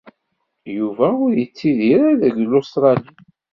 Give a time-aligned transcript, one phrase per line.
[0.77, 3.09] Yuba ur yettidir-ara deg Lustṛali.